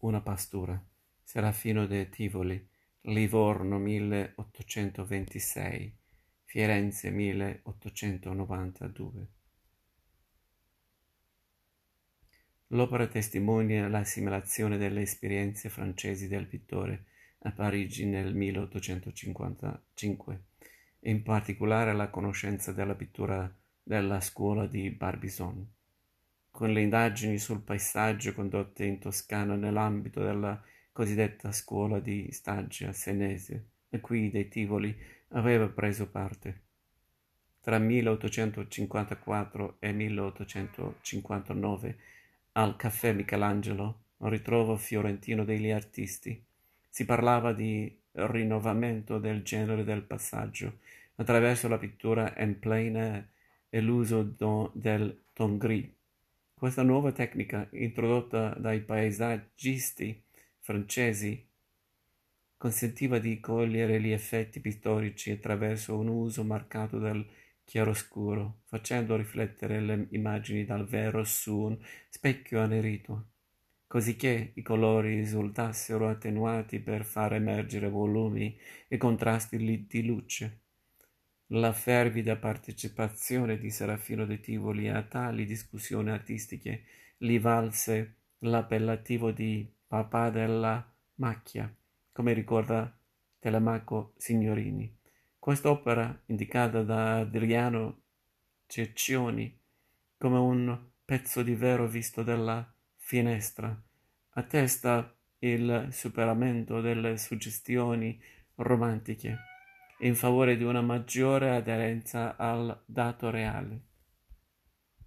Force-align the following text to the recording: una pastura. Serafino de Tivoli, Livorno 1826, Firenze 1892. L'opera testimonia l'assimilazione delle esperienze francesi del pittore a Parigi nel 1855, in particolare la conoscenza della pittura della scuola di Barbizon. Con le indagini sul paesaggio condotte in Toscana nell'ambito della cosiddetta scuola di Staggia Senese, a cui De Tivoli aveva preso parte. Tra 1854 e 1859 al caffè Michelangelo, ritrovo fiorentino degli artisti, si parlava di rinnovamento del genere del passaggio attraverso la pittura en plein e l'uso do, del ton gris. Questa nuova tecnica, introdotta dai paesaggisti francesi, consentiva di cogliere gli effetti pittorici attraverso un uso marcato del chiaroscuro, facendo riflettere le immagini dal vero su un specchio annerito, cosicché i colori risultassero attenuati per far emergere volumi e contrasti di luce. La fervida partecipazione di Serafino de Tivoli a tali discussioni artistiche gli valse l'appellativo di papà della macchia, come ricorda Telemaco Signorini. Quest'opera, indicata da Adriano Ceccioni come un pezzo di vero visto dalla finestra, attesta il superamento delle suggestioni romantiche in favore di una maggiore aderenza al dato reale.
una 0.00 0.22
pastura. 0.22 0.82
Serafino 1.22 1.86
de 1.86 2.08
Tivoli, 2.08 2.66
Livorno 3.02 3.78
1826, 3.78 5.94
Firenze 6.44 7.10
1892. 7.10 9.26
L'opera 12.68 13.06
testimonia 13.08 13.88
l'assimilazione 13.88 14.78
delle 14.78 15.02
esperienze 15.02 15.68
francesi 15.68 16.28
del 16.28 16.46
pittore 16.46 17.04
a 17.40 17.52
Parigi 17.52 18.06
nel 18.06 18.34
1855, 18.34 20.44
in 21.00 21.22
particolare 21.22 21.92
la 21.92 22.08
conoscenza 22.10 22.72
della 22.72 22.94
pittura 22.94 23.54
della 23.82 24.20
scuola 24.20 24.66
di 24.66 24.88
Barbizon. 24.90 25.66
Con 26.50 26.72
le 26.72 26.82
indagini 26.82 27.38
sul 27.38 27.62
paesaggio 27.62 28.34
condotte 28.34 28.84
in 28.84 28.98
Toscana 28.98 29.54
nell'ambito 29.54 30.22
della 30.22 30.60
cosiddetta 30.92 31.52
scuola 31.52 32.00
di 32.00 32.28
Staggia 32.32 32.92
Senese, 32.92 33.64
a 33.90 34.00
cui 34.00 34.30
De 34.30 34.48
Tivoli 34.48 34.94
aveva 35.28 35.68
preso 35.68 36.08
parte. 36.08 36.62
Tra 37.60 37.78
1854 37.78 39.76
e 39.78 39.92
1859 39.92 41.98
al 42.52 42.76
caffè 42.76 43.12
Michelangelo, 43.12 44.04
ritrovo 44.18 44.76
fiorentino 44.76 45.44
degli 45.44 45.70
artisti, 45.70 46.42
si 46.88 47.04
parlava 47.04 47.52
di 47.52 47.96
rinnovamento 48.12 49.18
del 49.18 49.42
genere 49.42 49.84
del 49.84 50.02
passaggio 50.02 50.78
attraverso 51.16 51.68
la 51.68 51.78
pittura 51.78 52.36
en 52.36 52.58
plein 52.58 53.28
e 53.68 53.80
l'uso 53.80 54.22
do, 54.22 54.70
del 54.74 55.22
ton 55.32 55.56
gris. 55.56 55.88
Questa 56.60 56.82
nuova 56.82 57.10
tecnica, 57.10 57.66
introdotta 57.72 58.50
dai 58.50 58.82
paesaggisti 58.82 60.22
francesi, 60.58 61.48
consentiva 62.58 63.18
di 63.18 63.40
cogliere 63.40 63.98
gli 63.98 64.10
effetti 64.10 64.60
pittorici 64.60 65.30
attraverso 65.30 65.96
un 65.96 66.08
uso 66.08 66.44
marcato 66.44 66.98
del 66.98 67.26
chiaroscuro, 67.64 68.58
facendo 68.66 69.16
riflettere 69.16 69.80
le 69.80 70.08
immagini 70.10 70.66
dal 70.66 70.86
vero 70.86 71.24
su 71.24 71.58
un 71.58 71.78
specchio 72.10 72.60
annerito, 72.60 73.28
cosicché 73.86 74.52
i 74.52 74.60
colori 74.60 75.14
risultassero 75.14 76.10
attenuati 76.10 76.78
per 76.78 77.06
far 77.06 77.32
emergere 77.32 77.88
volumi 77.88 78.54
e 78.86 78.98
contrasti 78.98 79.86
di 79.88 80.04
luce. 80.04 80.60
La 81.52 81.72
fervida 81.72 82.36
partecipazione 82.36 83.58
di 83.58 83.70
Serafino 83.70 84.24
de 84.24 84.38
Tivoli 84.38 84.88
a 84.88 85.02
tali 85.02 85.44
discussioni 85.44 86.08
artistiche 86.08 86.84
gli 87.16 87.40
valse 87.40 88.14
l'appellativo 88.38 89.32
di 89.32 89.68
papà 89.88 90.30
della 90.30 90.88
macchia, 91.16 91.68
come 92.12 92.34
ricorda 92.34 92.96
Telemaco 93.40 94.12
Signorini. 94.16 94.96
Quest'opera, 95.40 96.16
indicata 96.26 96.84
da 96.84 97.18
Adriano 97.18 98.02
Ceccioni 98.66 99.58
come 100.18 100.38
un 100.38 100.78
pezzo 101.04 101.42
di 101.42 101.56
vero 101.56 101.88
visto 101.88 102.22
dalla 102.22 102.72
finestra, 102.94 103.76
attesta 104.34 105.12
il 105.40 105.88
superamento 105.90 106.80
delle 106.80 107.16
suggestioni 107.16 108.22
romantiche 108.54 109.36
in 110.00 110.14
favore 110.14 110.56
di 110.56 110.64
una 110.64 110.80
maggiore 110.80 111.50
aderenza 111.50 112.36
al 112.36 112.82
dato 112.84 113.30
reale. 113.30 113.88